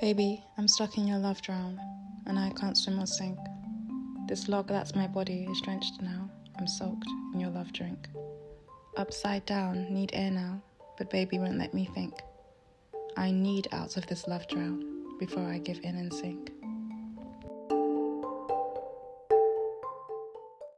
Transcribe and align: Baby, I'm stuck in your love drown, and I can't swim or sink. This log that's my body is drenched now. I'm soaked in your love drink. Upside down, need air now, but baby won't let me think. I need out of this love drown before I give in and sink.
Baby, 0.00 0.44
I'm 0.56 0.68
stuck 0.68 0.96
in 0.96 1.08
your 1.08 1.18
love 1.18 1.42
drown, 1.42 1.80
and 2.26 2.38
I 2.38 2.50
can't 2.50 2.78
swim 2.78 3.00
or 3.00 3.06
sink. 3.06 3.36
This 4.28 4.48
log 4.48 4.68
that's 4.68 4.94
my 4.94 5.08
body 5.08 5.48
is 5.50 5.60
drenched 5.60 6.00
now. 6.00 6.30
I'm 6.56 6.68
soaked 6.68 7.08
in 7.34 7.40
your 7.40 7.50
love 7.50 7.72
drink. 7.72 8.08
Upside 8.96 9.44
down, 9.44 9.92
need 9.92 10.10
air 10.12 10.30
now, 10.30 10.62
but 10.98 11.10
baby 11.10 11.40
won't 11.40 11.58
let 11.58 11.74
me 11.74 11.90
think. 11.96 12.14
I 13.16 13.32
need 13.32 13.66
out 13.72 13.96
of 13.96 14.06
this 14.06 14.28
love 14.28 14.46
drown 14.46 15.18
before 15.18 15.42
I 15.42 15.58
give 15.58 15.80
in 15.82 15.96
and 15.96 16.14
sink. 16.14 16.52